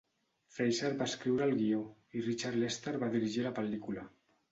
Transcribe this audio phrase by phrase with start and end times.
[0.53, 1.81] Fraser va escriure el guió
[2.19, 4.07] i Richard Lester va dirigir la pel·lícula.